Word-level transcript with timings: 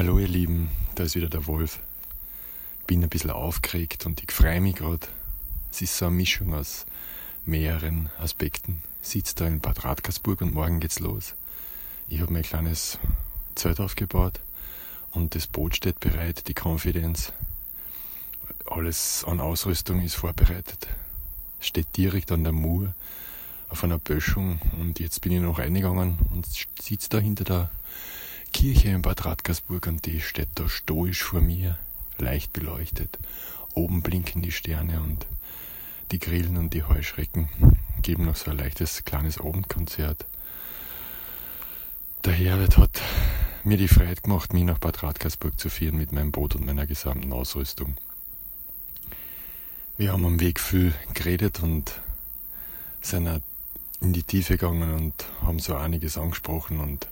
Hallo 0.00 0.18
ihr 0.18 0.28
Lieben, 0.28 0.70
da 0.94 1.02
ist 1.02 1.14
wieder 1.14 1.28
der 1.28 1.46
Wolf. 1.46 1.78
Bin 2.86 3.02
ein 3.02 3.10
bisschen 3.10 3.32
aufgeregt 3.32 4.06
und 4.06 4.22
ich 4.22 4.32
freue 4.32 4.62
mich 4.62 4.76
gerade. 4.76 5.06
Es 5.70 5.82
ist 5.82 5.98
so 5.98 6.06
eine 6.06 6.14
Mischung 6.14 6.54
aus 6.54 6.86
mehreren 7.44 8.08
Aspekten. 8.18 8.82
Sitzt 9.02 9.42
da 9.42 9.46
in 9.46 9.60
Bad 9.60 9.84
Radkersburg 9.84 10.40
und 10.40 10.54
morgen 10.54 10.80
geht's 10.80 11.00
los. 11.00 11.34
Ich 12.08 12.22
habe 12.22 12.32
mir 12.32 12.38
ein 12.38 12.44
kleines 12.44 12.98
Zelt 13.56 13.78
aufgebaut 13.78 14.40
und 15.10 15.34
das 15.34 15.46
Boot 15.46 15.76
steht 15.76 16.00
bereit, 16.00 16.48
die 16.48 16.54
Confidence. 16.58 17.34
Alles 18.70 19.22
an 19.24 19.38
Ausrüstung 19.38 20.00
ist 20.00 20.14
vorbereitet. 20.14 20.88
Steht 21.60 21.94
direkt 21.98 22.32
an 22.32 22.44
der 22.44 22.54
Mur 22.54 22.94
auf 23.68 23.84
einer 23.84 23.98
Böschung 23.98 24.60
und 24.80 24.98
jetzt 24.98 25.20
bin 25.20 25.32
ich 25.32 25.42
noch 25.42 25.58
reingegangen 25.58 26.18
und 26.32 26.46
sitze 26.80 27.10
da 27.10 27.18
hinter 27.18 27.44
der 27.44 27.70
Kirche 28.52 28.88
in 28.88 29.02
Bad 29.02 29.24
Radkersburg 29.24 29.86
und 29.86 30.06
die 30.06 30.20
steht 30.20 30.48
da 30.54 30.68
stoisch 30.68 31.22
vor 31.22 31.40
mir, 31.40 31.78
leicht 32.18 32.52
beleuchtet. 32.52 33.18
Oben 33.74 34.02
blinken 34.02 34.42
die 34.42 34.52
Sterne 34.52 35.00
und 35.00 35.26
die 36.10 36.18
Grillen 36.18 36.56
und 36.56 36.74
die 36.74 36.82
Heuschrecken 36.82 37.48
geben 38.02 38.24
noch 38.24 38.36
so 38.36 38.50
ein 38.50 38.58
leichtes 38.58 39.04
kleines 39.04 39.38
Abendkonzert. 39.38 40.26
Der 42.24 42.32
Herbert 42.32 42.76
hat 42.76 43.00
mir 43.64 43.76
die 43.76 43.88
Freiheit 43.88 44.22
gemacht, 44.22 44.52
mich 44.52 44.64
nach 44.64 44.78
Bad 44.78 45.02
Radkersburg 45.02 45.58
zu 45.58 45.70
führen 45.70 45.96
mit 45.96 46.12
meinem 46.12 46.32
Boot 46.32 46.54
und 46.54 46.66
meiner 46.66 46.86
gesamten 46.86 47.32
Ausrüstung. 47.32 47.96
Wir 49.96 50.12
haben 50.12 50.24
am 50.24 50.40
Weg 50.40 50.60
viel 50.60 50.94
geredet 51.14 51.60
und 51.62 52.00
sind 53.02 53.42
in 54.00 54.12
die 54.12 54.22
Tiefe 54.22 54.54
gegangen 54.56 54.94
und 54.94 55.14
haben 55.42 55.58
so 55.58 55.76
einiges 55.76 56.16
angesprochen 56.16 56.80
und 56.80 57.06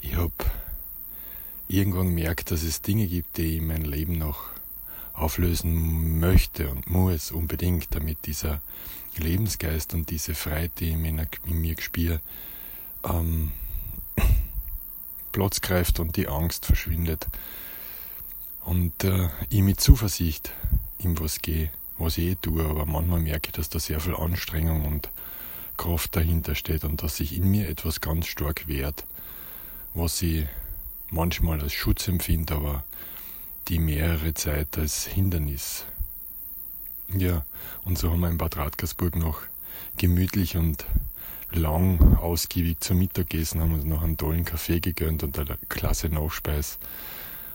ich 0.00 0.16
habe 0.16 0.32
irgendwann 1.68 2.08
gemerkt, 2.08 2.50
dass 2.50 2.62
es 2.62 2.82
Dinge 2.82 3.06
gibt, 3.06 3.36
die 3.36 3.42
ich 3.42 3.56
in 3.58 3.66
meinem 3.66 3.84
Leben 3.84 4.18
noch 4.18 4.44
auflösen 5.12 6.18
möchte 6.18 6.68
und 6.68 6.88
muss 6.90 7.30
unbedingt, 7.30 7.94
damit 7.94 8.26
dieser 8.26 8.60
Lebensgeist 9.16 9.94
und 9.94 10.10
diese 10.10 10.34
Freiheit, 10.34 10.72
die 10.80 10.90
ich 10.90 10.94
in, 10.94 11.60
mir 11.60 11.74
spüre, 11.80 12.20
ähm, 13.04 13.52
Platz 15.32 15.60
greift 15.60 16.00
und 16.00 16.16
die 16.16 16.28
Angst 16.28 16.66
verschwindet. 16.66 17.26
Und 18.64 19.04
äh, 19.04 19.28
ich 19.48 19.62
mit 19.62 19.80
Zuversicht 19.80 20.52
in 20.98 21.18
was 21.18 21.40
gehe, 21.40 21.70
was 21.98 22.18
ich 22.18 22.24
eh 22.24 22.34
tue, 22.34 22.64
aber 22.64 22.84
manchmal 22.84 23.20
merke 23.20 23.48
ich, 23.48 23.52
dass 23.52 23.68
da 23.68 23.78
sehr 23.78 24.00
viel 24.00 24.14
Anstrengung 24.14 24.84
und 24.84 25.10
Kraft 25.76 26.16
dahinter 26.16 26.54
steht 26.54 26.84
und 26.84 27.02
dass 27.02 27.16
sich 27.16 27.36
in 27.36 27.50
mir 27.50 27.68
etwas 27.68 28.00
ganz 28.00 28.26
stark 28.26 28.66
wehrt 28.66 29.04
was 29.96 30.20
ich 30.20 30.46
manchmal 31.10 31.60
als 31.60 31.72
Schutz 31.72 32.08
empfinde, 32.08 32.54
aber 32.54 32.84
die 33.68 33.78
mehrere 33.78 34.34
Zeit 34.34 34.78
als 34.78 35.06
Hindernis. 35.06 35.84
Ja, 37.16 37.44
und 37.84 37.98
so 37.98 38.10
haben 38.10 38.20
wir 38.20 38.28
in 38.28 38.38
Bad 38.38 38.56
Radkersburg 38.56 39.16
noch 39.16 39.42
gemütlich 39.96 40.56
und 40.56 40.84
lang 41.52 42.16
ausgiebig 42.16 42.80
zum 42.80 42.98
Mittag 42.98 43.30
gegessen, 43.30 43.60
haben 43.60 43.74
uns 43.74 43.84
noch 43.84 44.02
einen 44.02 44.16
tollen 44.16 44.44
Kaffee 44.44 44.80
gegönnt 44.80 45.22
und 45.22 45.38
eine 45.38 45.56
klasse 45.68 46.08
Nachspeis. 46.08 46.78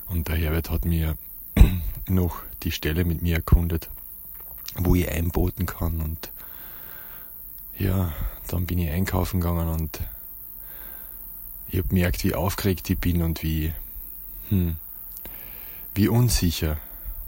Und 0.08 0.28
der 0.28 0.36
Herbert 0.36 0.70
hat 0.70 0.86
mir 0.86 1.18
noch 2.08 2.42
die 2.64 2.72
Stelle 2.72 3.06
mit 3.06 3.22
mir 3.22 3.38
erkundet, 3.38 3.90
wo 4.76 4.96
ich 4.96 5.10
einboten 5.10 5.66
kann. 5.66 6.02
Und 6.02 6.32
ja, 7.78 8.14
dann 8.48 8.66
bin 8.66 8.80
ich 8.80 8.90
einkaufen 8.90 9.42
gegangen 9.42 9.70
und 9.70 10.00
ich 11.72 11.78
habe 11.78 11.88
gemerkt, 11.88 12.24
wie 12.26 12.36
aufgeregt 12.36 12.90
ich 12.90 12.98
bin 12.98 13.22
und 13.22 13.44
wie, 13.44 13.74
hm, 14.50 14.76
wie 15.96 16.10
unsicher 16.10 16.78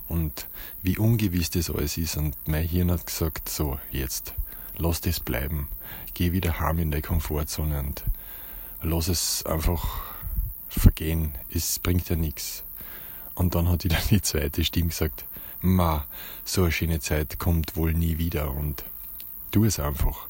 und 0.10 0.48
wie 0.82 0.98
ungewiss 0.98 1.50
das 1.50 1.70
alles 1.70 1.98
ist. 1.98 2.18
Und 2.18 2.36
mein 2.46 2.68
Hirn 2.68 2.92
hat 2.92 3.06
gesagt, 3.06 3.48
so, 3.48 3.80
jetzt, 3.90 4.34
lass 4.78 5.00
das 5.00 5.22
bleiben. 5.22 5.68
Geh 6.14 6.34
wieder 6.34 6.60
heim 6.60 6.80
in 6.80 6.92
deine 6.92 7.02
Komfortzone 7.02 7.80
und 7.80 8.04
lass 8.82 9.08
es 9.08 9.46
einfach 9.46 10.02
vergehen. 10.68 11.32
Es 11.50 11.80
bringt 11.80 12.10
ja 12.10 12.18
nichts. 12.18 12.64
Und 13.36 13.56
dann 13.56 13.70
hat 13.70 13.84
wieder 13.86 13.98
die 14.10 14.22
zweite 14.22 14.66
Stimme 14.66 14.90
gesagt, 14.90 15.24
ma, 15.62 16.06
so 16.44 16.64
eine 16.64 16.72
schöne 16.74 17.00
Zeit 17.00 17.40
kommt 17.40 17.78
wohl 17.78 17.94
nie 17.94 18.18
wieder 18.18 18.52
und 18.52 18.84
tu 19.52 19.64
es 19.64 19.80
einfach 19.80 20.28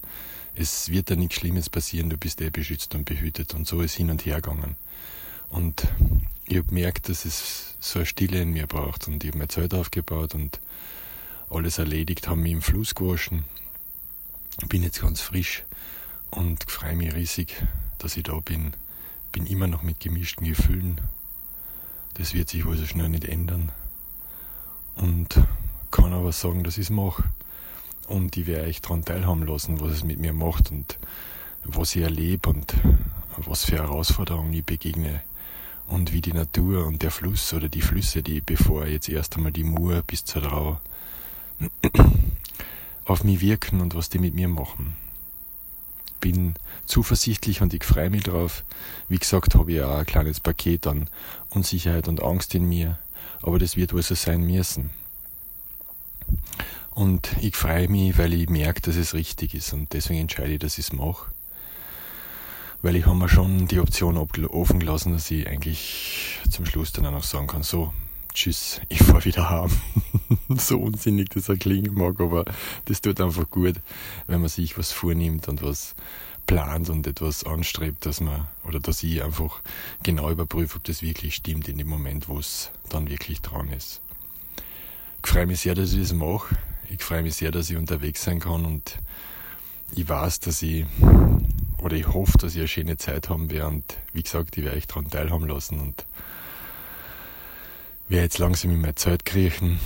es 0.55 0.89
wird 0.89 1.09
da 1.09 1.15
nichts 1.15 1.35
Schlimmes 1.35 1.69
passieren, 1.69 2.09
du 2.09 2.17
bist 2.17 2.41
eh 2.41 2.49
beschützt 2.49 2.93
und 2.95 3.05
behütet. 3.05 3.53
Und 3.53 3.67
so 3.67 3.81
ist 3.81 3.95
hin 3.95 4.11
und 4.11 4.25
her 4.25 4.41
gegangen. 4.41 4.75
Und 5.49 5.87
ich 6.45 6.57
habe 6.57 6.67
gemerkt, 6.67 7.09
dass 7.09 7.25
es 7.25 7.75
so 7.79 7.99
eine 7.99 8.05
Stille 8.05 8.41
in 8.41 8.51
mir 8.51 8.67
braucht. 8.67 9.07
Und 9.07 9.23
ich 9.23 9.29
habe 9.31 9.39
mein 9.39 9.49
Zelt 9.49 9.73
aufgebaut 9.73 10.35
und 10.35 10.59
alles 11.49 11.77
erledigt, 11.77 12.27
haben 12.27 12.41
mich 12.41 12.51
im 12.51 12.61
Fluss 12.61 12.95
gewaschen. 12.95 13.45
Bin 14.67 14.83
jetzt 14.83 15.01
ganz 15.01 15.21
frisch 15.21 15.63
und 16.29 16.69
freue 16.69 16.95
mich 16.95 17.13
riesig, 17.13 17.55
dass 17.97 18.17
ich 18.17 18.23
da 18.23 18.39
bin. 18.39 18.73
Bin 19.31 19.47
immer 19.47 19.67
noch 19.67 19.81
mit 19.81 19.99
gemischten 19.99 20.45
Gefühlen. 20.45 21.01
Das 22.13 22.35
wird 22.35 22.49
sich 22.49 22.65
wohl 22.65 22.77
so 22.77 22.85
schnell 22.85 23.09
nicht 23.09 23.25
ändern. 23.25 23.71
Und 24.95 25.29
kann 25.89 26.13
aber 26.13 26.31
sagen, 26.31 26.63
dass 26.63 26.77
ich 26.77 26.85
es 26.85 26.89
mache 26.91 27.23
und 28.07 28.35
ich 28.37 28.47
werde 28.47 28.67
euch 28.67 28.81
daran 28.81 29.05
teilhaben 29.05 29.45
lassen, 29.45 29.79
was 29.79 29.91
es 29.91 30.03
mit 30.03 30.19
mir 30.19 30.33
macht 30.33 30.71
und 30.71 30.97
was 31.63 31.95
ich 31.95 32.01
erlebe 32.01 32.49
und 32.49 32.73
was 33.37 33.65
für 33.65 33.77
Herausforderungen 33.77 34.53
ich 34.53 34.65
begegne 34.65 35.21
und 35.87 36.13
wie 36.13 36.21
die 36.21 36.33
Natur 36.33 36.85
und 36.85 37.01
der 37.01 37.11
Fluss 37.11 37.53
oder 37.53 37.69
die 37.69 37.81
Flüsse, 37.81 38.23
die 38.23 38.41
bevor 38.41 38.85
jetzt 38.85 39.09
erst 39.09 39.35
einmal 39.37 39.51
die 39.51 39.63
Mur 39.63 40.03
bis 40.05 40.25
zur 40.25 40.41
Drau 40.41 40.79
auf 43.05 43.23
mich 43.23 43.41
wirken 43.41 43.81
und 43.81 43.95
was 43.95 44.09
die 44.09 44.19
mit 44.19 44.33
mir 44.33 44.47
machen. 44.47 44.95
Bin 46.19 46.55
zuversichtlich 46.85 47.61
und 47.61 47.73
ich 47.73 47.83
freue 47.83 48.09
mich 48.09 48.23
drauf. 48.23 48.63
Wie 49.09 49.17
gesagt, 49.17 49.55
habe 49.55 49.73
ich 49.73 49.81
auch 49.81 49.99
ein 49.99 50.05
kleines 50.05 50.39
Paket 50.39 50.87
an 50.87 51.09
Unsicherheit 51.49 52.07
und 52.07 52.23
Angst 52.23 52.55
in 52.55 52.67
mir, 52.67 52.97
aber 53.41 53.59
das 53.59 53.75
wird 53.75 53.93
wohl 53.93 54.01
so 54.01 54.15
sein 54.15 54.45
müssen. 54.45 54.91
Und 57.03 57.35
ich 57.41 57.57
freue 57.57 57.89
mich, 57.89 58.17
weil 58.17 58.31
ich 58.31 58.47
merke, 58.47 58.79
dass 58.79 58.95
es 58.95 59.13
richtig 59.13 59.55
ist 59.55 59.73
und 59.73 59.91
deswegen 59.91 60.21
entscheide 60.21 60.53
ich, 60.53 60.59
dass 60.59 60.77
ich 60.77 60.85
es 60.85 60.93
mache. 60.93 61.33
Weil 62.81 62.95
ich 62.95 63.05
habe 63.05 63.17
mir 63.17 63.27
schon 63.27 63.67
die 63.67 63.81
Option 63.81 64.15
offen 64.15 64.79
gelassen, 64.79 65.11
dass 65.11 65.29
ich 65.29 65.45
eigentlich 65.45 66.39
zum 66.49 66.65
Schluss 66.65 66.93
dann 66.93 67.05
auch 67.05 67.11
noch 67.11 67.25
sagen 67.25 67.47
kann, 67.47 67.61
so, 67.61 67.93
tschüss, 68.33 68.79
ich 68.87 68.99
fahr 68.99 69.25
wieder 69.25 69.49
heim. 69.49 69.69
so 70.57 70.79
unsinnig 70.79 71.27
das 71.31 71.49
er 71.49 71.57
klingen 71.57 71.93
mag, 71.93 72.21
aber 72.21 72.45
das 72.85 73.01
tut 73.01 73.19
einfach 73.19 73.49
gut, 73.49 73.81
wenn 74.27 74.39
man 74.39 74.49
sich 74.49 74.77
was 74.77 74.93
vornimmt 74.93 75.49
und 75.49 75.61
was 75.61 75.95
plant 76.47 76.89
und 76.89 77.05
etwas 77.05 77.43
anstrebt, 77.43 78.05
dass 78.05 78.21
man, 78.21 78.47
oder 78.63 78.79
dass 78.79 79.03
ich 79.03 79.21
einfach 79.21 79.59
genau 80.03 80.31
überprüfe, 80.31 80.77
ob 80.77 80.85
das 80.85 81.01
wirklich 81.01 81.35
stimmt 81.35 81.67
in 81.67 81.79
dem 81.79 81.89
Moment, 81.89 82.29
wo 82.29 82.39
es 82.39 82.71
dann 82.87 83.09
wirklich 83.09 83.41
dran 83.41 83.67
ist. 83.73 83.99
Ich 85.21 85.29
freue 85.29 85.47
mich 85.47 85.59
sehr, 85.59 85.75
dass 85.75 85.91
ich 85.91 85.99
das 85.99 86.13
mache. 86.13 86.55
Ich 86.89 87.03
freue 87.03 87.23
mich 87.23 87.35
sehr, 87.35 87.51
dass 87.51 87.69
ich 87.69 87.77
unterwegs 87.77 88.23
sein 88.23 88.39
kann 88.39 88.65
und 88.65 88.97
ich 89.95 90.07
weiß, 90.07 90.39
dass 90.41 90.61
ich, 90.61 90.85
oder 91.81 91.95
ich 91.95 92.07
hoffe, 92.07 92.37
dass 92.37 92.53
ich 92.53 92.59
eine 92.59 92.67
schöne 92.67 92.97
Zeit 92.97 93.29
haben 93.29 93.49
werde 93.51 93.67
und 93.67 93.97
wie 94.13 94.23
gesagt, 94.23 94.57
ich 94.57 94.63
werde 94.63 94.77
euch 94.77 94.87
daran 94.87 95.09
teilhaben 95.09 95.47
lassen 95.47 95.79
und 95.79 96.05
werde 98.09 98.23
jetzt 98.23 98.39
langsam 98.39 98.71
in 98.71 98.81
meine 98.81 98.95
Zeit 98.95 99.25
kriechen 99.25 99.79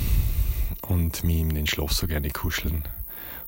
und 0.81 1.23
mich 1.23 1.39
in 1.39 1.49
den 1.49 1.67
Schlafsack 1.67 2.11
kuscheln 2.33 2.83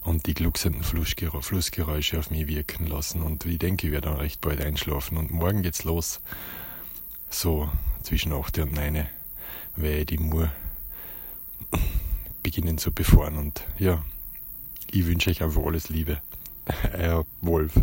und 0.02 0.26
die 0.26 0.34
glucksenden 0.34 0.84
Flussgeräusche 0.84 2.20
auf 2.20 2.32
mich 2.32 2.48
wirken 2.48 2.88
lassen 2.88 3.22
und 3.22 3.46
ich 3.46 3.60
denke, 3.60 3.88
ich 3.88 3.94
werde 3.94 4.10
dann 4.10 4.18
recht 4.18 4.42
bald 4.42 4.62
einschlafen 4.62 5.18
und 5.18 5.32
morgen 5.32 5.64
geht's 5.64 5.84
los, 5.84 6.22
so 7.30 7.70
zwischen 8.04 8.34
8 8.34 8.60
und 8.60 8.74
9 8.74 9.08
werde 9.76 10.00
ich 10.00 10.06
die 10.06 10.18
Mur 10.18 10.52
beginnen 12.50 12.80
zu 12.80 12.92
befahren. 12.92 13.38
Und 13.38 13.64
ja, 13.78 14.04
ich 14.92 15.06
wünsche 15.06 15.30
euch 15.30 15.44
einfach 15.44 15.64
alles 15.64 15.90
Liebe. 15.90 16.20
Euer 16.98 17.26
Wolf. 17.42 17.74